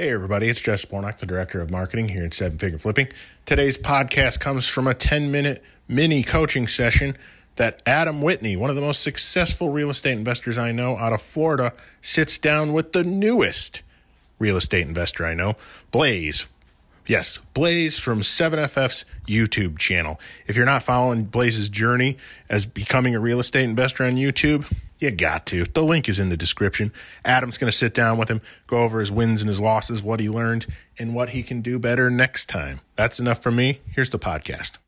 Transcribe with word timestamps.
Hey, 0.00 0.12
everybody, 0.12 0.48
it's 0.48 0.60
Jess 0.60 0.84
Bornock, 0.84 1.18
the 1.18 1.26
Director 1.26 1.60
of 1.60 1.72
Marketing 1.72 2.08
here 2.08 2.24
at 2.24 2.32
Seven 2.32 2.56
Figure 2.56 2.78
Flipping. 2.78 3.08
Today's 3.46 3.76
podcast 3.76 4.38
comes 4.38 4.68
from 4.68 4.86
a 4.86 4.94
10 4.94 5.32
minute 5.32 5.60
mini 5.88 6.22
coaching 6.22 6.68
session 6.68 7.18
that 7.56 7.82
Adam 7.84 8.22
Whitney, 8.22 8.54
one 8.54 8.70
of 8.70 8.76
the 8.76 8.82
most 8.82 9.02
successful 9.02 9.70
real 9.70 9.90
estate 9.90 10.12
investors 10.12 10.56
I 10.56 10.70
know 10.70 10.96
out 10.96 11.12
of 11.12 11.20
Florida, 11.20 11.72
sits 12.00 12.38
down 12.38 12.72
with 12.72 12.92
the 12.92 13.02
newest 13.02 13.82
real 14.38 14.56
estate 14.56 14.86
investor 14.86 15.26
I 15.26 15.34
know, 15.34 15.56
Blaze. 15.90 16.46
Yes, 17.08 17.38
Blaze 17.52 17.98
from 17.98 18.20
7FF's 18.20 19.04
YouTube 19.26 19.78
channel. 19.78 20.20
If 20.46 20.54
you're 20.54 20.64
not 20.64 20.84
following 20.84 21.24
Blaze's 21.24 21.68
journey 21.68 22.18
as 22.48 22.66
becoming 22.66 23.16
a 23.16 23.18
real 23.18 23.40
estate 23.40 23.64
investor 23.64 24.04
on 24.04 24.12
YouTube, 24.12 24.64
you 24.98 25.10
got 25.10 25.46
to. 25.46 25.64
The 25.64 25.82
link 25.82 26.08
is 26.08 26.18
in 26.18 26.28
the 26.28 26.36
description. 26.36 26.92
Adam's 27.24 27.58
going 27.58 27.70
to 27.70 27.76
sit 27.76 27.94
down 27.94 28.18
with 28.18 28.28
him, 28.28 28.40
go 28.66 28.78
over 28.78 29.00
his 29.00 29.10
wins 29.10 29.40
and 29.40 29.48
his 29.48 29.60
losses, 29.60 30.02
what 30.02 30.20
he 30.20 30.28
learned, 30.28 30.66
and 30.98 31.14
what 31.14 31.30
he 31.30 31.42
can 31.42 31.60
do 31.60 31.78
better 31.78 32.10
next 32.10 32.46
time. 32.48 32.80
That's 32.96 33.20
enough 33.20 33.42
for 33.42 33.50
me. 33.50 33.80
Here's 33.92 34.10
the 34.10 34.18
podcast. 34.18 34.78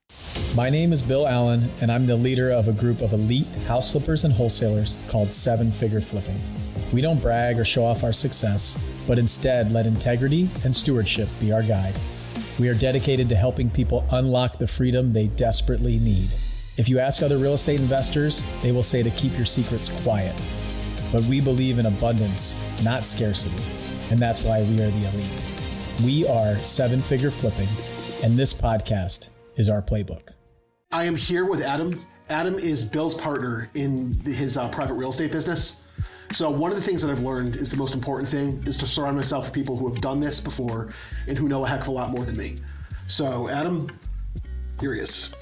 My 0.54 0.68
name 0.68 0.92
is 0.92 1.02
Bill 1.02 1.26
Allen, 1.26 1.70
and 1.80 1.90
I'm 1.90 2.06
the 2.06 2.16
leader 2.16 2.50
of 2.50 2.68
a 2.68 2.72
group 2.72 3.00
of 3.00 3.12
elite 3.12 3.46
house 3.66 3.92
flippers 3.92 4.24
and 4.24 4.34
wholesalers 4.34 4.96
called 5.08 5.32
Seven 5.32 5.70
Figure 5.70 6.00
Flipping. 6.00 6.40
We 6.92 7.00
don't 7.00 7.22
brag 7.22 7.58
or 7.58 7.64
show 7.64 7.84
off 7.84 8.02
our 8.02 8.12
success, 8.12 8.76
but 9.06 9.18
instead 9.18 9.70
let 9.70 9.86
integrity 9.86 10.48
and 10.64 10.74
stewardship 10.74 11.28
be 11.38 11.52
our 11.52 11.62
guide. 11.62 11.94
We 12.58 12.68
are 12.68 12.74
dedicated 12.74 13.28
to 13.28 13.36
helping 13.36 13.70
people 13.70 14.04
unlock 14.10 14.58
the 14.58 14.66
freedom 14.66 15.12
they 15.12 15.28
desperately 15.28 15.98
need. 15.98 16.30
If 16.80 16.88
you 16.88 16.98
ask 16.98 17.22
other 17.22 17.36
real 17.36 17.52
estate 17.52 17.78
investors, 17.78 18.42
they 18.62 18.72
will 18.72 18.82
say 18.82 19.02
to 19.02 19.10
keep 19.10 19.36
your 19.36 19.44
secrets 19.44 19.90
quiet. 20.02 20.34
But 21.12 21.22
we 21.24 21.38
believe 21.38 21.78
in 21.78 21.84
abundance, 21.84 22.58
not 22.82 23.04
scarcity, 23.04 23.62
and 24.10 24.18
that's 24.18 24.42
why 24.42 24.62
we 24.62 24.80
are 24.80 24.90
the 24.90 25.08
elite. 25.10 25.44
We 26.02 26.26
are 26.26 26.56
seven 26.60 27.02
figure 27.02 27.30
flipping, 27.30 27.68
and 28.24 28.34
this 28.34 28.54
podcast 28.54 29.28
is 29.56 29.68
our 29.68 29.82
playbook. 29.82 30.30
I 30.90 31.04
am 31.04 31.16
here 31.16 31.44
with 31.44 31.60
Adam. 31.60 32.02
Adam 32.30 32.54
is 32.54 32.82
Bill's 32.82 33.12
partner 33.12 33.68
in 33.74 34.14
his 34.24 34.56
uh, 34.56 34.70
private 34.70 34.94
real 34.94 35.10
estate 35.10 35.32
business. 35.32 35.82
So 36.32 36.48
one 36.48 36.70
of 36.70 36.78
the 36.78 36.82
things 36.82 37.02
that 37.02 37.10
I've 37.10 37.20
learned 37.20 37.56
is 37.56 37.70
the 37.70 37.76
most 37.76 37.92
important 37.92 38.26
thing 38.26 38.64
is 38.66 38.78
to 38.78 38.86
surround 38.86 39.16
myself 39.16 39.44
with 39.44 39.52
people 39.52 39.76
who 39.76 39.86
have 39.86 40.00
done 40.00 40.18
this 40.18 40.40
before 40.40 40.94
and 41.28 41.36
who 41.36 41.46
know 41.46 41.62
a 41.62 41.68
heck 41.68 41.82
of 41.82 41.88
a 41.88 41.92
lot 41.92 42.08
more 42.08 42.24
than 42.24 42.38
me. 42.38 42.56
So 43.06 43.50
Adam, 43.50 43.90
here 44.80 44.94
he 44.94 45.00
is. 45.00 45.34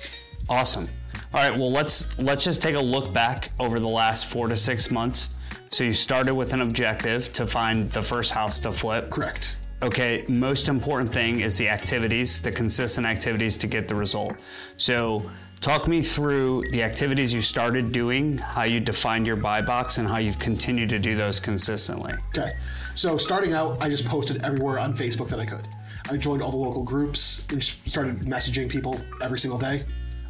Awesome. 0.49 0.89
All 1.35 1.49
right, 1.49 1.57
well 1.57 1.71
let's 1.71 2.19
let's 2.19 2.45
just 2.45 2.63
take 2.63 2.75
a 2.75 2.81
look 2.81 3.13
back 3.13 3.51
over 3.59 3.81
the 3.81 3.89
last 3.89 4.27
4 4.27 4.49
to 4.49 4.57
6 4.57 4.91
months. 4.91 5.31
So 5.71 5.85
you 5.85 5.93
started 5.93 6.35
with 6.35 6.53
an 6.53 6.63
objective 6.63 7.33
to 7.35 7.47
find 7.47 7.91
the 7.91 8.03
first 8.03 8.33
house 8.33 8.59
to 8.61 8.73
flip. 8.73 9.11
Correct. 9.11 9.57
Okay, 9.83 10.25
most 10.29 10.69
important 10.69 11.13
thing 11.13 11.41
is 11.41 11.57
the 11.57 11.69
activities, 11.69 12.41
the 12.41 12.51
consistent 12.51 13.07
activities 13.07 13.57
to 13.59 13.67
get 13.67 13.87
the 13.87 13.95
result. 13.95 14.37
So 14.77 15.31
Talk 15.61 15.89
me 15.89 16.03
through 16.03 16.63
the 16.71 16.85
activities 16.85 17.33
you 17.33 17.43
started 17.43 17.91
doing, 17.91 18.39
how 18.39 18.63
you 18.63 18.79
defined 18.79 19.27
your 19.27 19.35
buy 19.35 19.61
box, 19.61 19.99
and 19.99 20.07
how 20.07 20.19
you've 20.19 20.39
continued 20.39 20.89
to 20.91 21.01
do 21.01 21.17
those 21.17 21.41
consistently. 21.41 22.15
Okay. 22.29 22.53
So 22.95 23.17
starting 23.17 23.55
out, 23.55 23.77
I 23.81 23.89
just 23.89 24.05
posted 24.05 24.45
everywhere 24.45 24.79
on 24.79 24.95
Facebook 24.95 25.29
that 25.31 25.41
I 25.41 25.47
could. 25.47 25.67
I 26.11 26.17
joined 26.17 26.43
all 26.43 26.53
the 26.53 26.57
local 26.57 26.85
groups 26.85 27.45
and 27.51 27.63
started 27.63 28.21
messaging 28.21 28.69
people 28.69 29.01
every 29.21 29.39
single 29.41 29.59
day. 29.59 29.85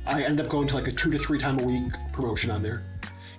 I 0.09 0.23
ended 0.23 0.47
up 0.47 0.51
going 0.51 0.67
to 0.69 0.75
like 0.75 0.89
a 0.89 0.93
two 0.93 1.11
to 1.11 1.19
three 1.19 1.39
time 1.39 1.59
a 1.59 1.63
week 1.63 1.93
promotion 2.13 2.51
on 2.51 2.63
there. 2.63 2.83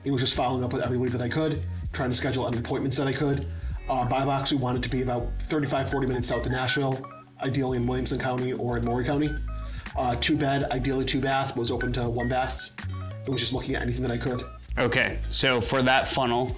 It 0.04 0.12
was 0.12 0.22
just 0.22 0.36
following 0.36 0.64
up 0.64 0.72
with 0.72 0.84
every 0.84 1.00
lead 1.00 1.12
that 1.14 1.22
I 1.22 1.28
could, 1.28 1.64
trying 1.92 2.12
to 2.12 2.16
schedule 2.16 2.48
any 2.48 2.60
appointments 2.60 2.96
that 2.98 3.08
I 3.08 3.12
could. 3.12 3.48
Uh, 3.90 4.08
buy 4.08 4.24
box, 4.24 4.52
we 4.52 4.58
wanted 4.58 4.84
to 4.84 4.90
be 4.90 5.02
about 5.02 5.28
35, 5.40 5.90
40 5.90 6.08
minutes 6.08 6.28
south 6.28 6.46
of 6.46 6.52
Nashville, 6.52 7.04
ideally 7.42 7.78
in 7.78 7.88
Williamson 7.88 8.20
County 8.20 8.54
or 8.54 8.78
in 8.78 8.86
Maury 8.86 9.04
County. 9.04 9.36
Uh, 9.98 10.16
two 10.18 10.38
bed, 10.38 10.66
ideally 10.72 11.04
two 11.04 11.20
bath, 11.20 11.58
was 11.58 11.72
open 11.72 11.92
to 11.94 12.08
one 12.08 12.30
baths. 12.30 12.76
It 13.26 13.30
was 13.30 13.42
just 13.42 13.52
looking 13.52 13.76
at 13.76 13.82
anything 13.82 14.04
that 14.04 14.12
I 14.12 14.18
could. 14.18 14.44
Okay, 14.78 15.18
so 15.32 15.60
for 15.60 15.82
that 15.82 16.08
funnel, 16.08 16.56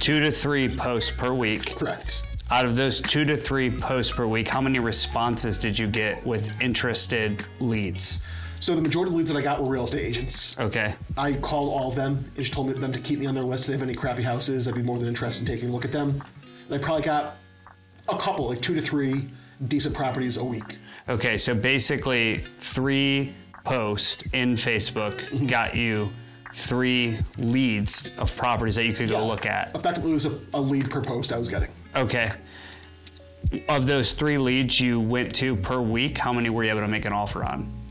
two 0.00 0.18
to 0.18 0.32
three 0.32 0.74
posts 0.74 1.10
per 1.10 1.32
week. 1.32 1.76
Correct. 1.76 2.24
Out 2.50 2.64
of 2.64 2.74
those 2.74 3.00
two 3.00 3.24
to 3.24 3.36
three 3.36 3.70
posts 3.70 4.12
per 4.12 4.26
week, 4.26 4.48
how 4.48 4.60
many 4.60 4.80
responses 4.80 5.56
did 5.56 5.78
you 5.78 5.86
get 5.86 6.26
with 6.26 6.60
interested 6.60 7.46
leads? 7.60 8.18
So 8.62 8.76
the 8.76 8.80
majority 8.80 9.08
of 9.08 9.14
the 9.14 9.18
leads 9.18 9.32
that 9.32 9.36
I 9.36 9.42
got 9.42 9.60
were 9.60 9.68
real 9.68 9.82
estate 9.82 10.02
agents. 10.02 10.56
Okay. 10.56 10.94
I 11.18 11.32
called 11.32 11.70
all 11.70 11.88
of 11.88 11.96
them 11.96 12.18
and 12.18 12.36
just 12.36 12.52
told 12.52 12.68
them 12.68 12.92
to 12.92 13.00
keep 13.00 13.18
me 13.18 13.26
on 13.26 13.34
their 13.34 13.42
list. 13.42 13.64
If 13.64 13.66
they 13.66 13.72
have 13.72 13.82
any 13.82 13.92
crappy 13.92 14.22
houses, 14.22 14.68
I'd 14.68 14.76
be 14.76 14.84
more 14.84 15.00
than 15.00 15.08
interested 15.08 15.40
in 15.40 15.52
taking 15.52 15.70
a 15.70 15.72
look 15.72 15.84
at 15.84 15.90
them. 15.90 16.22
And 16.66 16.74
I 16.76 16.78
probably 16.78 17.02
got 17.02 17.38
a 18.08 18.16
couple, 18.16 18.48
like 18.48 18.62
two 18.62 18.76
to 18.76 18.80
three 18.80 19.28
decent 19.66 19.96
properties 19.96 20.36
a 20.36 20.44
week. 20.44 20.78
Okay, 21.08 21.38
so 21.38 21.56
basically, 21.56 22.44
three 22.60 23.34
posts 23.64 24.22
in 24.32 24.54
Facebook 24.54 25.14
mm-hmm. 25.30 25.48
got 25.48 25.74
you 25.74 26.12
three 26.54 27.18
leads 27.38 28.12
of 28.16 28.34
properties 28.36 28.76
that 28.76 28.84
you 28.84 28.92
could 28.92 29.10
yeah. 29.10 29.18
go 29.18 29.26
look 29.26 29.44
at. 29.44 29.74
Effectively, 29.74 30.12
it 30.12 30.14
was 30.14 30.26
a, 30.26 30.38
a 30.54 30.60
lead 30.60 30.88
per 30.88 31.00
post 31.00 31.32
I 31.32 31.36
was 31.36 31.48
getting. 31.48 31.70
Okay. 31.96 32.30
Of 33.68 33.88
those 33.88 34.12
three 34.12 34.38
leads 34.38 34.78
you 34.78 35.00
went 35.00 35.34
to 35.34 35.56
per 35.56 35.80
week, 35.80 36.16
how 36.16 36.32
many 36.32 36.48
were 36.48 36.62
you 36.62 36.70
able 36.70 36.82
to 36.82 36.88
make 36.88 37.06
an 37.06 37.12
offer 37.12 37.42
on? 37.42 37.81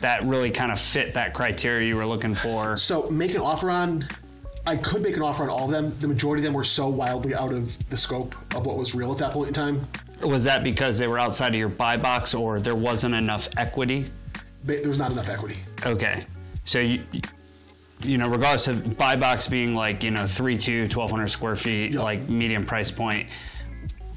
That 0.00 0.24
really 0.24 0.50
kind 0.50 0.72
of 0.72 0.80
fit 0.80 1.14
that 1.14 1.34
criteria 1.34 1.86
you 1.86 1.96
were 1.96 2.06
looking 2.06 2.34
for. 2.34 2.76
So, 2.76 3.08
make 3.10 3.34
an 3.34 3.40
offer 3.40 3.70
on, 3.70 4.08
I 4.66 4.76
could 4.76 5.02
make 5.02 5.16
an 5.16 5.22
offer 5.22 5.42
on 5.42 5.50
all 5.50 5.66
of 5.66 5.70
them. 5.70 5.94
The 6.00 6.08
majority 6.08 6.40
of 6.40 6.44
them 6.44 6.54
were 6.54 6.64
so 6.64 6.88
wildly 6.88 7.34
out 7.34 7.52
of 7.52 7.76
the 7.88 7.96
scope 7.96 8.34
of 8.54 8.66
what 8.66 8.76
was 8.76 8.94
real 8.94 9.12
at 9.12 9.18
that 9.18 9.32
point 9.32 9.48
in 9.48 9.54
time 9.54 9.86
was 10.26 10.44
that 10.44 10.62
because 10.62 10.98
they 10.98 11.06
were 11.06 11.18
outside 11.18 11.48
of 11.48 11.58
your 11.58 11.68
buy 11.68 11.96
box 11.96 12.34
or 12.34 12.60
there 12.60 12.74
wasn't 12.74 13.14
enough 13.14 13.48
equity? 13.56 14.10
There 14.64 14.80
was 14.86 14.98
not 14.98 15.10
enough 15.10 15.28
equity. 15.28 15.56
Okay. 15.84 16.24
So 16.64 16.78
you, 16.78 17.02
you 18.00 18.18
know, 18.18 18.28
regardless 18.28 18.68
of 18.68 18.96
buy 18.96 19.16
box 19.16 19.48
being 19.48 19.74
like, 19.74 20.02
you 20.02 20.10
know, 20.10 20.26
3 20.26 20.56
2, 20.56 20.82
1,200 20.82 21.28
square 21.28 21.56
feet, 21.56 21.92
yep. 21.92 22.02
like 22.02 22.28
medium 22.28 22.66
price 22.66 22.90
point, 22.90 23.28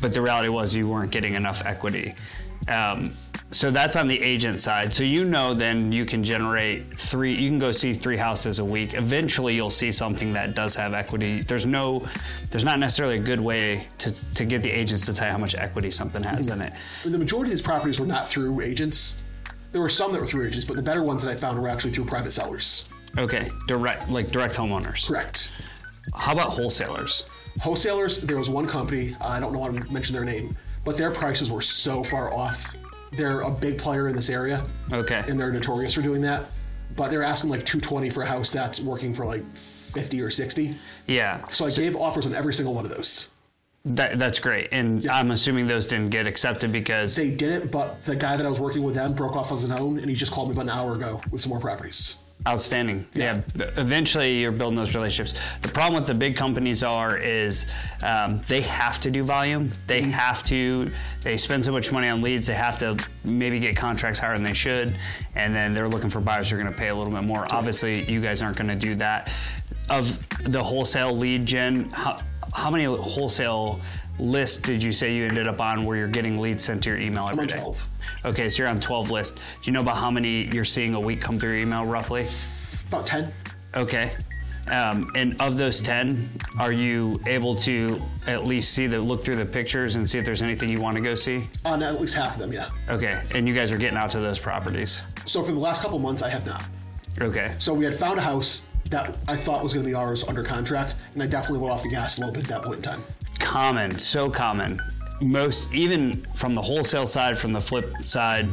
but 0.02 0.14
the 0.14 0.22
reality 0.22 0.50
was 0.50 0.76
you 0.76 0.88
weren't 0.88 1.12
getting 1.12 1.36
enough 1.36 1.66
equity. 1.66 2.16
Um, 2.68 3.13
so 3.53 3.69
that's 3.69 3.96
on 3.96 4.07
the 4.07 4.19
agent 4.19 4.62
side. 4.62 4.94
So 4.94 5.03
you 5.03 5.25
know 5.25 5.53
then 5.53 5.91
you 5.91 6.06
can 6.06 6.24
generate 6.24 7.00
three, 7.00 7.35
you 7.35 7.50
can 7.50 7.59
go 7.59 7.72
see 7.72 7.94
three 7.94 8.18
houses 8.18 8.57
a 8.57 8.66
week. 8.66 8.96
Eventually 8.96 9.53
you'll 9.53 9.69
see 9.69 9.91
something 9.91 10.34
that 10.34 10.56
does 10.56 10.75
have 10.75 10.94
equity. 10.94 11.44
There's 11.44 11.68
no, 11.68 12.03
there's 12.50 12.63
not 12.63 12.79
necessarily 12.79 13.18
a 13.18 13.22
good 13.22 13.40
way 13.40 13.88
to, 14.00 14.12
to 14.34 14.46
get 14.46 14.63
the 14.63 14.72
agents 14.72 15.06
to 15.06 15.13
tell 15.13 15.28
you 15.28 15.34
how 15.34 15.38
much 15.38 15.53
equity 15.53 15.91
something 15.91 16.24
has 16.24 16.50
in 16.50 16.62
it. 16.62 16.74
The 17.03 17.18
majority 17.18 17.50
of 17.50 17.51
these 17.51 17.62
properties 17.62 18.00
were 18.00 18.07
not 18.07 18.28
through 18.28 18.59
agents. 18.62 19.22
There 19.72 19.81
were 19.81 19.90
some 19.90 20.12
that 20.13 20.19
were 20.19 20.28
through 20.28 20.47
agents, 20.47 20.66
but 20.66 20.75
the 20.75 20.81
better 20.81 21.03
ones 21.03 21.24
that 21.24 21.30
I 21.30 21.35
found 21.35 21.62
were 21.62 21.68
actually 21.68 21.94
through 21.94 22.06
private 22.06 22.31
sellers. 22.31 22.90
Okay, 23.19 23.51
direct, 23.68 24.09
like 24.09 24.31
direct 24.31 24.56
homeowners. 24.56 25.07
Correct. 25.07 25.51
How 26.16 26.31
about 26.31 26.50
wholesalers? 26.50 27.25
Wholesalers, 27.62 28.19
there 28.19 28.38
was 28.38 28.50
one 28.50 28.66
company, 28.66 29.16
I 29.22 29.40
don't 29.40 29.53
know 29.53 29.62
how 29.62 29.69
to 29.69 29.91
mention 29.91 30.16
their 30.16 30.25
name, 30.25 30.57
but 30.84 30.98
their 30.98 31.12
prices 31.12 31.52
were 31.52 31.62
so 31.62 32.04
far 32.04 32.34
off 32.34 32.76
they're 33.16 33.42
a 33.42 33.52
big 33.52 33.78
player 33.78 34.08
in 34.08 34.16
this 34.16 34.30
area. 34.30 34.66
Okay. 34.92 35.24
And 35.28 35.40
they're 35.40 35.52
notorious 35.52 35.94
for 35.94 36.02
doing 36.02 36.22
that. 36.22 36.46
But 36.96 37.10
they're 37.10 37.24
asking 37.24 37.50
like 37.50 37.66
220 37.66 38.10
for 38.10 38.24
a 38.24 38.26
house 38.26 38.52
that's 38.52 38.80
working 38.80 39.14
for 39.14 39.26
like 39.26 39.44
50 39.56 40.22
or 40.22 40.30
60. 40.30 40.78
Yeah. 41.08 41.48
So 41.50 41.66
I 41.66 41.70
so, 41.70 41.82
gave 41.82 41.96
offers 41.96 42.26
on 42.26 42.36
every 42.36 42.54
single 42.54 42.74
one 42.74 42.86
of 42.86 42.92
those. 42.92 43.30
That, 43.86 44.18
that's 44.18 44.40
great. 44.40 44.70
And 44.72 45.04
yeah. 45.04 45.16
I'm 45.16 45.32
assuming 45.32 45.68
those 45.68 45.88
didn't 45.88 46.10
get 46.10 46.26
accepted 46.26 46.72
because. 46.72 47.16
They 47.16 47.32
didn't, 47.32 47.72
but 47.72 48.00
the 48.02 48.16
guy 48.16 48.38
that 48.38 48.46
I 48.46 48.50
was 48.50 48.60
working 48.60 48.84
with 48.84 48.96
then 48.96 49.14
broke 49.14 49.36
off 49.36 49.52
on 49.52 49.58
his 49.58 49.70
own 49.72 50.00
and 50.00 50.10
he 50.10 50.16
just 50.16 50.32
called 50.32 50.50
me 50.50 50.54
about 50.54 50.64
an 50.64 50.70
hour 50.70 50.96
ago 50.96 51.22
with 51.32 51.42
some 51.42 51.50
more 51.50 51.60
properties. 51.60 52.18
Outstanding. 52.46 53.08
Yeah. 53.14 53.42
yeah. 53.56 53.70
Eventually, 53.78 54.40
you're 54.40 54.52
building 54.52 54.78
those 54.78 54.94
relationships. 54.94 55.40
The 55.62 55.70
problem 55.70 56.02
with 56.02 56.08
the 56.08 56.14
big 56.14 56.36
companies 56.36 56.84
are 56.84 57.18
is 57.18 57.66
um, 58.02 58.42
they 58.48 58.59
have 58.62 59.00
to 59.02 59.12
do 59.12 59.24
volume. 59.24 59.72
They 59.88 60.02
mm-hmm. 60.02 60.12
have 60.12 60.44
to. 60.46 60.92
They 61.22 61.38
spend 61.38 61.64
so 61.64 61.72
much 61.72 61.92
money 61.92 62.10
on 62.10 62.22
leads. 62.22 62.48
They 62.48 62.54
have 62.56 62.78
to 62.80 62.98
maybe 63.24 63.60
get 63.60 63.78
contracts 63.78 64.19
higher 64.19 64.36
than 64.36 64.44
they 64.44 64.54
should, 64.54 64.98
and 65.36 65.56
then 65.56 65.74
they're 65.74 65.88
looking 65.88 66.10
for 66.10 66.19
buyers 66.19 66.50
who 66.50 66.57
are 66.57 66.62
going 66.62 66.74
to 66.74 66.78
pay 66.78 66.90
a 66.90 66.95
little 66.95 67.13
bit 67.13 67.24
more. 67.24 67.48
Obviously, 67.50 68.10
you 68.12 68.19
guys 68.19 68.42
aren't 68.42 68.57
going 68.57 68.68
to 68.68 68.75
do 68.75 68.95
that. 68.95 69.31
Of 69.90 70.18
the 70.44 70.62
wholesale 70.62 71.16
lead 71.16 71.45
gen, 71.45 71.90
how, 71.92 72.18
how 72.54 72.69
many 72.69 72.86
wholesale 72.86 73.80
lists 74.19 74.57
did 74.57 74.81
you 74.81 74.92
say 74.92 75.15
you 75.15 75.25
ended 75.25 75.48
up 75.48 75.60
on 75.60 75.86
where 75.86 75.98
you're 75.98 76.07
getting 76.07 76.38
leads 76.38 76.63
sent 76.63 76.83
to 76.83 76.89
your 76.89 77.00
email 77.00 77.30
every 77.30 77.48
day? 77.48 77.56
12. 77.57 77.88
Okay, 78.25 78.50
so 78.50 78.63
you're 78.63 78.69
on 78.69 78.80
12 78.80 79.12
lists. 79.12 79.36
Do 79.36 79.42
you 79.63 79.71
know 79.71 79.81
about 79.81 79.98
how 79.98 80.12
many 80.12 80.54
you're 80.54 80.65
seeing 80.65 80.94
a 80.94 81.00
week 81.00 81.21
come 81.21 81.39
through 81.39 81.51
your 81.51 81.60
email 81.60 81.86
roughly? 81.86 82.27
About 82.88 83.07
10. 83.07 83.33
Okay. 83.75 84.15
Um, 84.68 85.12
and 85.15 85.39
of 85.42 85.57
those 85.57 85.81
10, 85.81 86.30
are 86.57 86.71
you 86.71 87.19
able 87.25 87.56
to 87.57 88.01
at 88.27 88.45
least 88.45 88.74
see 88.74 88.88
the 88.88 89.00
look 89.00 89.24
through 89.24 89.36
the 89.36 89.45
pictures 89.45 89.95
and 89.95 90.10
see 90.10 90.18
if 90.18 90.25
there's 90.25 90.42
anything 90.42 90.69
you 90.69 90.80
want 90.80 90.95
to 90.95 91.04
go 91.04 91.16
see? 91.16 91.50
On 91.66 91.83
at 91.83 92.00
least 92.00 92.13
half 92.13 92.36
of 92.36 92.39
them, 92.39 92.54
yeah. 92.54 92.69
Okay. 92.89 93.21
And 93.31 93.48
you 93.48 93.54
guys 93.54 93.71
are 93.71 93.77
getting 93.77 93.98
out 93.98 94.12
to 94.12 94.19
those 94.19 94.39
properties? 94.39 95.01
So 95.25 95.44
for 95.44 95.51
the 95.51 95.59
last 95.59 95.81
couple 95.81 96.00
months, 96.00 96.21
I 96.21 96.30
have 96.30 96.45
not. 96.45 96.63
Okay. 97.19 97.56
So 97.57 97.74
we 97.74 97.83
had 97.83 97.95
found 97.95 98.19
a 98.19 98.21
house 98.21 98.62
that 98.89 99.18
I 99.27 99.36
thought 99.36 99.62
was 99.63 99.74
going 99.74 99.86
to 99.86 99.89
be 99.89 99.95
ours 99.95 100.24
under 100.24 100.44
contract, 100.44 100.95
and 101.13 101.21
I 101.21 101.27
definitely 101.27 101.59
went 101.59 101.74
off 101.74 101.83
the 101.83 101.89
gas 101.89 102.18
a 102.18 102.21
little 102.21 102.33
bit 102.33 102.44
at 102.44 102.50
that 102.50 102.62
point 102.62 102.77
in 102.77 102.83
time. 102.83 103.04
Common, 103.44 104.00
so 104.00 104.30
common 104.30 104.81
most 105.24 105.72
even 105.74 106.22
from 106.36 106.54
the 106.54 106.62
wholesale 106.62 107.07
side, 107.07 107.38
from 107.38 107.54
the 107.54 107.62
flip 107.62 107.94
side, 108.06 108.50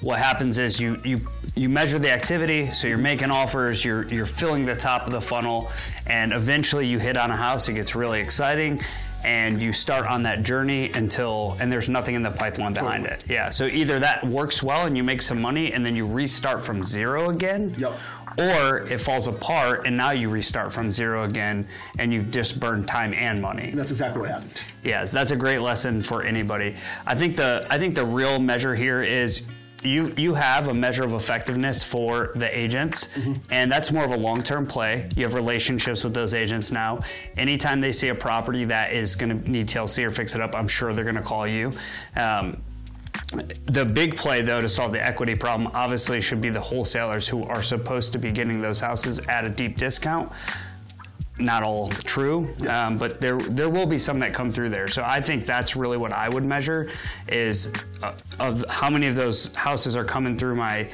what 0.00 0.18
happens 0.18 0.58
is 0.58 0.80
you 0.80 1.00
you 1.04 1.20
you 1.54 1.68
measure 1.68 1.98
the 1.98 2.10
activity, 2.10 2.72
so 2.72 2.86
you're 2.86 2.98
making 2.98 3.30
offers, 3.30 3.84
you're 3.84 4.06
you're 4.06 4.26
filling 4.26 4.64
the 4.64 4.76
top 4.76 5.06
of 5.06 5.12
the 5.12 5.20
funnel, 5.20 5.70
and 6.06 6.32
eventually 6.32 6.86
you 6.86 6.98
hit 6.98 7.16
on 7.16 7.30
a 7.30 7.36
house. 7.36 7.68
It 7.68 7.74
gets 7.74 7.94
really 7.94 8.20
exciting, 8.20 8.80
and 9.24 9.60
you 9.60 9.72
start 9.72 10.06
on 10.06 10.22
that 10.22 10.44
journey 10.44 10.92
until 10.94 11.56
and 11.58 11.70
there's 11.70 11.88
nothing 11.88 12.14
in 12.14 12.22
the 12.22 12.30
pipeline 12.30 12.74
behind 12.74 13.06
it. 13.06 13.24
Yeah. 13.28 13.50
So 13.50 13.66
either 13.66 13.98
that 13.98 14.24
works 14.24 14.62
well 14.62 14.86
and 14.86 14.96
you 14.96 15.02
make 15.02 15.22
some 15.22 15.40
money, 15.40 15.72
and 15.72 15.84
then 15.84 15.96
you 15.96 16.06
restart 16.06 16.64
from 16.64 16.84
zero 16.84 17.30
again. 17.30 17.74
Yep. 17.78 17.92
Or 18.38 18.86
it 18.86 19.00
falls 19.00 19.26
apart 19.26 19.86
and 19.86 19.96
now 19.96 20.12
you 20.12 20.28
restart 20.28 20.72
from 20.72 20.92
zero 20.92 21.24
again 21.24 21.66
and 21.98 22.12
you've 22.12 22.30
just 22.30 22.60
burned 22.60 22.86
time 22.86 23.12
and 23.14 23.42
money. 23.42 23.70
And 23.70 23.78
that's 23.78 23.90
exactly 23.90 24.20
what 24.20 24.30
happened. 24.30 24.64
Yes, 24.84 25.10
that's 25.10 25.32
a 25.32 25.36
great 25.36 25.58
lesson 25.58 26.02
for 26.02 26.22
anybody. 26.22 26.76
I 27.06 27.14
think 27.14 27.36
the 27.36 27.66
I 27.68 27.78
think 27.78 27.94
the 27.94 28.06
real 28.06 28.38
measure 28.38 28.74
here 28.74 29.02
is 29.02 29.42
you 29.82 30.12
you 30.16 30.34
have 30.34 30.68
a 30.68 30.74
measure 30.74 31.04
of 31.04 31.14
effectiveness 31.14 31.82
for 31.82 32.32
the 32.34 32.58
agents 32.58 33.10
and 33.50 33.70
that's 33.70 33.92
more 33.92 34.04
of 34.04 34.10
a 34.10 34.16
long-term 34.16 34.66
play 34.66 35.08
you 35.14 35.22
have 35.22 35.34
relationships 35.34 36.02
with 36.02 36.12
those 36.12 36.34
agents 36.34 36.72
now 36.72 36.98
anytime 37.36 37.80
they 37.80 37.92
see 37.92 38.08
a 38.08 38.14
property 38.14 38.64
that 38.64 38.92
is 38.92 39.14
going 39.14 39.40
to 39.40 39.48
need 39.50 39.68
tlc 39.68 40.04
or 40.04 40.10
fix 40.10 40.34
it 40.34 40.40
up 40.40 40.54
i'm 40.56 40.66
sure 40.66 40.92
they're 40.92 41.04
going 41.04 41.14
to 41.14 41.22
call 41.22 41.46
you 41.46 41.72
um, 42.16 42.60
the 43.66 43.84
big 43.84 44.16
play, 44.16 44.40
though, 44.42 44.62
to 44.62 44.68
solve 44.68 44.92
the 44.92 45.04
equity 45.04 45.34
problem 45.34 45.70
obviously 45.74 46.20
should 46.20 46.40
be 46.40 46.48
the 46.48 46.60
wholesalers 46.60 47.28
who 47.28 47.44
are 47.44 47.62
supposed 47.62 48.12
to 48.12 48.18
be 48.18 48.32
getting 48.32 48.60
those 48.60 48.80
houses 48.80 49.20
at 49.28 49.44
a 49.44 49.50
deep 49.50 49.76
discount. 49.76 50.32
Not 51.38 51.62
all 51.62 51.90
true, 51.90 52.52
um, 52.68 52.98
but 52.98 53.20
there 53.20 53.38
there 53.38 53.68
will 53.68 53.86
be 53.86 53.98
some 53.98 54.18
that 54.20 54.34
come 54.34 54.50
through 54.50 54.70
there. 54.70 54.88
So 54.88 55.04
I 55.04 55.20
think 55.20 55.46
that's 55.46 55.76
really 55.76 55.96
what 55.96 56.12
I 56.12 56.28
would 56.28 56.44
measure 56.44 56.90
is 57.28 57.72
uh, 58.02 58.14
of 58.40 58.64
how 58.68 58.90
many 58.90 59.06
of 59.06 59.14
those 59.14 59.54
houses 59.54 59.94
are 59.94 60.04
coming 60.04 60.36
through 60.36 60.56
my 60.56 60.88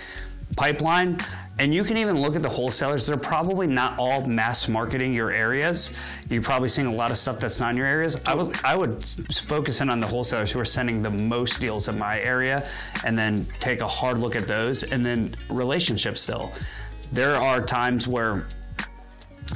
pipeline. 0.56 1.25
And 1.59 1.73
you 1.73 1.85
can 1.85 1.97
even 1.97 2.21
look 2.21 2.35
at 2.35 2.43
the 2.43 2.49
wholesalers. 2.49 3.06
They're 3.06 3.17
probably 3.17 3.69
not 3.69 3.97
all 3.99 4.27
mass 4.27 4.67
marketing 4.67 5.12
your 5.15 5.31
areas. 5.31 5.93
You're 6.29 6.43
probably 6.43 6.69
seeing 6.69 6.89
a 6.89 6.93
lot 6.93 7.12
of 7.12 7.17
stuff 7.17 7.39
that's 7.39 7.61
not 7.61 7.71
in 7.71 7.77
your 7.77 7.87
areas. 7.87 8.17
I 8.27 8.35
would 8.35 8.56
I 8.65 8.77
would 8.77 9.05
focus 9.47 9.81
in 9.81 9.89
on 9.89 10.01
the 10.01 10.06
wholesalers 10.06 10.51
who 10.51 10.59
are 10.59 10.65
sending 10.65 11.01
the 11.01 11.11
most 11.11 11.61
deals 11.61 11.89
in 11.89 11.97
my 11.97 12.21
area, 12.21 12.69
and 13.05 13.17
then 13.17 13.47
take 13.61 13.81
a 13.81 13.89
hard 13.89 14.19
look 14.19 14.35
at 14.35 14.49
those. 14.49 14.83
And 14.83 15.06
then 15.06 15.37
relationships 15.49 16.23
still. 16.23 16.53
There 17.12 17.37
are 17.37 17.61
times 17.61 18.09
where 18.09 18.47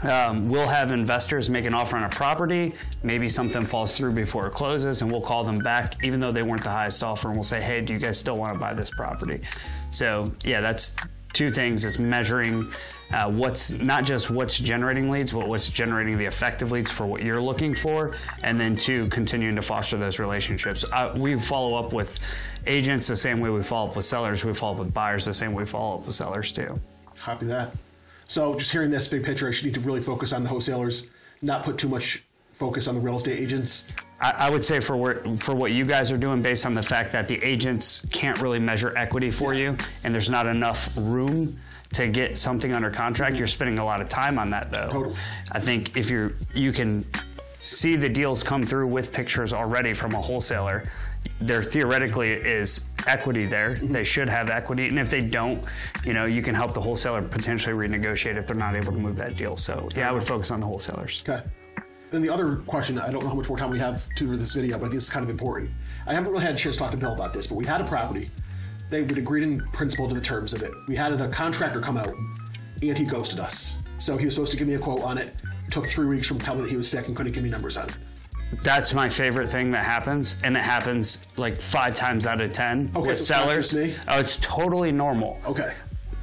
um, 0.02 0.48
we'll 0.48 0.68
have 0.68 0.92
investors 0.92 1.50
make 1.50 1.64
an 1.64 1.74
offer 1.74 1.96
on 1.96 2.04
a 2.04 2.08
property. 2.08 2.74
Maybe 3.02 3.28
something 3.28 3.64
falls 3.64 3.96
through 3.96 4.12
before 4.12 4.46
it 4.46 4.52
closes, 4.52 5.02
and 5.02 5.10
we'll 5.10 5.22
call 5.22 5.42
them 5.42 5.58
back, 5.58 5.96
even 6.04 6.20
though 6.20 6.30
they 6.30 6.42
weren't 6.42 6.62
the 6.62 6.70
highest 6.70 7.02
offer, 7.02 7.28
and 7.28 7.36
we'll 7.36 7.42
say, 7.42 7.60
"Hey, 7.60 7.80
do 7.80 7.92
you 7.92 7.98
guys 7.98 8.18
still 8.18 8.36
want 8.36 8.52
to 8.52 8.58
buy 8.58 8.74
this 8.74 8.90
property?" 8.90 9.40
So, 9.90 10.30
yeah, 10.44 10.60
that's 10.60 10.94
two 11.32 11.50
things: 11.50 11.84
is 11.84 11.98
measuring 11.98 12.72
uh, 13.12 13.30
what's 13.30 13.70
not 13.70 14.04
just 14.04 14.30
what's 14.30 14.58
generating 14.58 15.10
leads, 15.10 15.32
but 15.32 15.48
what's 15.48 15.68
generating 15.68 16.18
the 16.18 16.24
effective 16.24 16.72
leads 16.72 16.90
for 16.90 17.06
what 17.06 17.22
you're 17.22 17.40
looking 17.40 17.74
for, 17.74 18.14
and 18.42 18.60
then 18.60 18.76
two, 18.76 19.08
continuing 19.08 19.56
to 19.56 19.62
foster 19.62 19.96
those 19.96 20.18
relationships. 20.18 20.84
Uh, 20.92 21.14
we 21.16 21.38
follow 21.38 21.74
up 21.74 21.92
with 21.92 22.18
agents 22.66 23.08
the 23.08 23.16
same 23.16 23.40
way 23.40 23.50
we 23.50 23.62
follow 23.62 23.88
up 23.88 23.96
with 23.96 24.04
sellers. 24.04 24.44
We 24.44 24.54
follow 24.54 24.74
up 24.74 24.78
with 24.78 24.94
buyers 24.94 25.24
the 25.24 25.34
same 25.34 25.52
way 25.52 25.62
we 25.62 25.68
follow 25.68 25.98
up 25.98 26.06
with 26.06 26.14
sellers 26.14 26.52
too. 26.52 26.78
Copy 27.16 27.46
that. 27.46 27.72
So 28.24 28.54
just 28.54 28.70
hearing 28.70 28.90
this 28.90 29.08
big 29.08 29.24
picture, 29.24 29.48
I 29.48 29.50
should 29.50 29.64
need 29.64 29.74
to 29.74 29.80
really 29.80 30.02
focus 30.02 30.34
on 30.34 30.42
the 30.42 30.50
wholesalers, 30.50 31.06
not 31.40 31.62
put 31.62 31.78
too 31.78 31.88
much 31.88 32.22
focus 32.58 32.88
on 32.88 32.94
the 32.96 33.00
real 33.00 33.16
estate 33.16 33.38
agents. 33.38 33.88
I, 34.20 34.50
would 34.50 34.64
say 34.64 34.80
for 34.80 34.96
where, 34.96 35.22
for 35.36 35.54
what 35.54 35.70
you 35.70 35.84
guys 35.84 36.10
are 36.10 36.18
doing, 36.18 36.42
based 36.42 36.66
on 36.66 36.74
the 36.74 36.82
fact 36.82 37.12
that 37.12 37.28
the 37.28 37.40
agents 37.44 38.04
can't 38.10 38.40
really 38.40 38.58
measure 38.58 38.92
equity 38.98 39.30
for 39.30 39.54
you, 39.54 39.76
and 40.02 40.12
there's 40.12 40.28
not 40.28 40.48
enough 40.48 40.90
room 40.96 41.56
to 41.94 42.08
get 42.08 42.36
something 42.36 42.72
under 42.72 42.90
contract, 42.90 43.36
you're 43.36 43.46
spending 43.46 43.78
a 43.78 43.84
lot 43.84 44.00
of 44.00 44.08
time 44.08 44.36
on 44.38 44.50
that 44.50 44.72
though. 44.72 44.88
Totally. 44.90 45.16
I 45.52 45.60
think 45.60 45.96
if 45.96 46.10
you're 46.10 46.32
you 46.52 46.72
can 46.72 47.06
see 47.60 47.94
the 47.94 48.08
deals 48.08 48.42
come 48.42 48.64
through 48.64 48.88
with 48.88 49.12
pictures 49.12 49.52
already 49.52 49.94
from 49.94 50.14
a 50.14 50.20
wholesaler, 50.20 50.84
there 51.40 51.62
theoretically 51.62 52.32
is 52.32 52.86
equity 53.06 53.46
there. 53.46 53.76
Mm-hmm. 53.76 53.92
They 53.92 54.04
should 54.04 54.28
have 54.28 54.50
equity, 54.50 54.88
and 54.88 54.98
if 54.98 55.08
they 55.08 55.22
don't, 55.22 55.64
you 56.04 56.12
know, 56.12 56.24
you 56.24 56.42
can 56.42 56.54
help 56.54 56.74
the 56.74 56.80
wholesaler 56.80 57.22
potentially 57.22 57.74
renegotiate 57.74 58.36
if 58.36 58.48
they're 58.48 58.56
not 58.56 58.74
able 58.74 58.92
to 58.92 58.98
move 58.98 59.16
that 59.16 59.36
deal. 59.36 59.56
So 59.56 59.88
yeah, 59.94 60.08
I 60.08 60.12
would 60.12 60.24
focus 60.24 60.50
on 60.50 60.60
the 60.60 60.66
wholesalers. 60.66 61.22
Okay. 61.26 61.46
Then 62.10 62.22
the 62.22 62.30
other 62.30 62.56
question, 62.66 62.98
I 62.98 63.10
don't 63.10 63.22
know 63.22 63.28
how 63.28 63.34
much 63.34 63.48
more 63.48 63.58
time 63.58 63.70
we 63.70 63.78
have 63.78 64.08
to 64.14 64.24
do 64.24 64.34
this 64.36 64.54
video, 64.54 64.78
but 64.78 64.86
I 64.86 64.88
think 64.88 64.96
it's 64.96 65.10
kind 65.10 65.22
of 65.22 65.30
important. 65.30 65.70
I 66.06 66.14
haven't 66.14 66.32
really 66.32 66.44
had 66.44 66.54
a 66.54 66.58
chance 66.58 66.76
to 66.76 66.82
talk 66.82 66.90
to 66.92 66.96
Bill 66.96 67.12
about 67.12 67.34
this, 67.34 67.46
but 67.46 67.56
we 67.56 67.66
had 67.66 67.80
a 67.80 67.84
property. 67.84 68.30
They 68.90 69.02
would 69.02 69.18
agreed 69.18 69.42
in 69.42 69.60
principle 69.72 70.08
to 70.08 70.14
the 70.14 70.20
terms 70.20 70.54
of 70.54 70.62
it. 70.62 70.72
We 70.86 70.96
had 70.96 71.12
a 71.12 71.28
contractor 71.28 71.80
come 71.80 71.98
out, 71.98 72.14
and 72.80 72.96
he 72.96 73.04
ghosted 73.04 73.40
us. 73.40 73.82
So 73.98 74.16
he 74.16 74.24
was 74.24 74.34
supposed 74.34 74.52
to 74.52 74.58
give 74.58 74.66
me 74.66 74.74
a 74.74 74.78
quote 74.78 75.02
on 75.02 75.18
it. 75.18 75.34
Took 75.70 75.86
three 75.86 76.06
weeks 76.06 76.26
from 76.26 76.38
telling 76.38 76.60
me 76.60 76.64
that 76.64 76.70
he 76.70 76.78
was 76.78 76.88
sick 76.88 77.08
and 77.08 77.16
couldn't 77.16 77.32
give 77.32 77.44
me 77.44 77.50
numbers 77.50 77.76
on 77.76 77.88
it. 77.88 77.98
That's 78.62 78.94
my 78.94 79.10
favorite 79.10 79.50
thing 79.50 79.70
that 79.72 79.84
happens, 79.84 80.36
and 80.42 80.56
it 80.56 80.62
happens 80.62 81.20
like 81.36 81.60
five 81.60 81.94
times 81.94 82.24
out 82.24 82.40
of 82.40 82.54
ten 82.54 82.90
Okay, 82.96 83.08
with 83.08 83.18
so 83.18 83.24
sellers. 83.24 83.74
Oh, 83.74 84.18
it's 84.18 84.38
totally 84.38 84.90
normal. 84.90 85.38
Okay. 85.46 85.74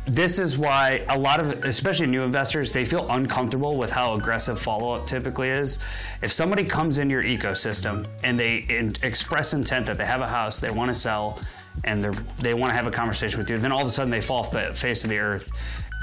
This 0.08 0.38
is 0.38 0.56
why 0.56 1.04
a 1.10 1.18
lot 1.18 1.40
of, 1.40 1.50
especially 1.66 2.06
new 2.06 2.22
investors, 2.22 2.72
they 2.72 2.86
feel 2.86 3.10
uncomfortable 3.10 3.76
with 3.76 3.90
how 3.90 4.14
aggressive 4.14 4.62
follow-up 4.62 5.08
typically 5.08 5.50
is. 5.50 5.80
If 6.22 6.32
somebody 6.32 6.64
comes 6.64 7.00
in 7.00 7.10
your 7.10 7.24
ecosystem 7.24 8.06
and 8.24 8.40
they 8.40 8.58
in, 8.70 8.94
express 9.02 9.54
intent 9.54 9.88
that 9.88 9.98
they 9.98 10.06
have 10.06 10.22
a 10.22 10.28
house 10.28 10.60
they 10.60 10.70
want 10.70 10.90
to 10.90 10.94
sell, 10.94 11.40
and 11.86 12.04
they 12.40 12.54
want 12.54 12.72
to 12.72 12.76
have 12.78 12.86
a 12.86 12.92
conversation 12.92 13.40
with 13.40 13.50
you, 13.50 13.58
then 13.58 13.72
all 13.72 13.82
of 13.82 13.88
a 13.88 13.92
sudden 13.92 14.12
they 14.12 14.22
fall 14.22 14.38
off 14.38 14.52
the 14.52 14.74
face 14.76 15.04
of 15.04 15.10
the 15.10 15.18
earth. 15.18 15.52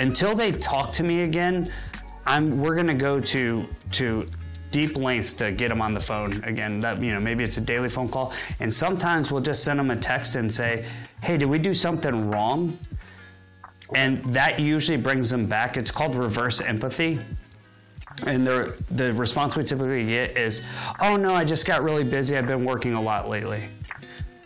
Until 0.00 0.34
they 0.34 0.50
talk 0.50 0.92
to 0.94 1.04
me 1.04 1.22
again, 1.22 1.70
I'm 2.26 2.60
we're 2.60 2.74
gonna 2.74 2.94
go 2.94 3.20
to 3.20 3.66
to 3.92 4.28
deep 4.72 4.96
lengths 4.96 5.32
to 5.34 5.52
get 5.52 5.68
them 5.68 5.80
on 5.80 5.94
the 5.94 6.00
phone 6.00 6.42
again. 6.44 6.80
That 6.80 7.00
you 7.00 7.12
know 7.12 7.20
maybe 7.20 7.44
it's 7.44 7.56
a 7.56 7.60
daily 7.60 7.88
phone 7.88 8.08
call, 8.08 8.32
and 8.58 8.72
sometimes 8.72 9.30
we'll 9.30 9.42
just 9.42 9.62
send 9.62 9.78
them 9.78 9.90
a 9.90 9.96
text 9.96 10.34
and 10.36 10.52
say, 10.52 10.84
"Hey, 11.22 11.36
did 11.36 11.46
we 11.46 11.58
do 11.58 11.72
something 11.72 12.30
wrong?" 12.30 12.78
And 13.94 14.22
that 14.34 14.58
usually 14.58 14.98
brings 14.98 15.30
them 15.30 15.46
back. 15.46 15.76
It's 15.76 15.90
called 15.90 16.14
reverse 16.14 16.60
empathy. 16.60 17.20
And 18.26 18.46
the 18.46 18.76
the 18.90 19.12
response 19.14 19.56
we 19.56 19.64
typically 19.64 20.04
get 20.06 20.36
is, 20.36 20.62
"Oh 21.00 21.16
no, 21.16 21.34
I 21.34 21.44
just 21.44 21.66
got 21.66 21.82
really 21.82 22.04
busy. 22.04 22.36
I've 22.36 22.46
been 22.46 22.64
working 22.64 22.94
a 22.94 23.00
lot 23.00 23.28
lately." 23.28 23.68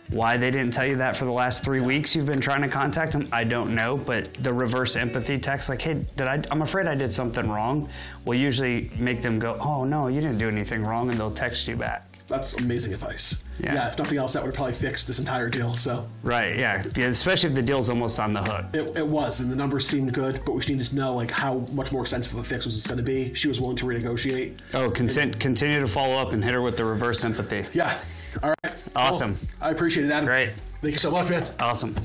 Why 0.09 0.37
they 0.37 0.51
didn't 0.51 0.71
tell 0.71 0.85
you 0.85 0.95
that 0.95 1.17
for 1.17 1.25
the 1.25 1.31
last 1.33 1.65
three 1.65 1.81
weeks 1.81 2.15
you've 2.15 2.25
been 2.25 2.39
trying 2.39 2.61
to 2.61 2.69
contact 2.69 3.11
them, 3.11 3.27
I 3.33 3.43
don't 3.43 3.75
know. 3.75 3.97
But 3.97 4.33
the 4.35 4.53
reverse 4.53 4.95
empathy 4.95 5.37
text, 5.37 5.67
like, 5.67 5.81
"Hey, 5.81 6.05
did 6.15 6.27
I? 6.27 6.41
I'm 6.49 6.61
afraid 6.61 6.87
I 6.87 6.95
did 6.95 7.13
something 7.13 7.49
wrong," 7.49 7.89
will 8.23 8.35
usually 8.35 8.89
make 8.97 9.21
them 9.21 9.37
go, 9.37 9.57
"Oh 9.59 9.83
no, 9.83 10.07
you 10.07 10.21
didn't 10.21 10.37
do 10.37 10.47
anything 10.47 10.83
wrong," 10.83 11.09
and 11.09 11.19
they'll 11.19 11.29
text 11.29 11.67
you 11.67 11.75
back. 11.75 12.16
That's 12.27 12.53
amazing 12.53 12.93
advice. 12.93 13.43
Yeah. 13.59 13.73
Yeah. 13.73 13.87
if 13.87 13.97
nothing 13.97 14.17
else, 14.17 14.33
that 14.33 14.41
would 14.43 14.49
have 14.49 14.55
probably 14.55 14.73
fixed 14.73 15.07
this 15.07 15.19
entire 15.19 15.49
deal. 15.49 15.75
So 15.75 16.05
Right? 16.23 16.57
Yeah. 16.57 16.83
yeah 16.95 17.05
especially 17.07 17.49
if 17.49 17.55
the 17.55 17.61
deal's 17.61 17.89
almost 17.89 18.19
on 18.19 18.33
the 18.33 18.43
hook. 18.43 18.65
it, 18.73 18.97
it 18.97 19.07
was, 19.07 19.39
and 19.39 19.49
the 19.51 19.55
numbers 19.55 19.87
seemed 19.87 20.13
good, 20.13 20.41
but 20.45 20.51
we 20.53 20.57
just 20.59 20.69
needed 20.69 20.85
to 20.87 20.95
know 20.95 21.15
like 21.15 21.31
how 21.31 21.59
much 21.71 21.91
more 21.91 22.01
expensive 22.01 22.33
of 22.33 22.39
a 22.39 22.43
fix 22.43 22.65
was 22.65 22.75
this 22.75 22.85
going 22.85 22.97
to 22.97 23.03
be. 23.03 23.33
She 23.33 23.47
was 23.47 23.61
willing 23.61 23.77
to 23.77 23.85
renegotiate. 23.85 24.57
Oh, 24.73 24.91
content, 24.91 25.39
continue 25.39 25.79
to 25.79 25.87
follow 25.87 26.15
up 26.15 26.33
and 26.33 26.43
hit 26.43 26.53
her 26.53 26.61
with 26.61 26.75
the 26.77 26.85
reverse 26.85 27.23
empathy. 27.23 27.65
Yeah. 27.71 27.97
All 28.43 28.53
right. 28.63 28.83
Awesome. 28.95 29.35
Cool. 29.35 29.47
I 29.61 29.71
appreciate 29.71 30.05
it, 30.05 30.11
Adam. 30.11 30.25
Great. 30.25 30.51
Thank 30.81 30.91
you 30.91 30.97
so 30.99 31.11
much, 31.11 31.29
man. 31.29 31.47
Awesome. 31.59 31.95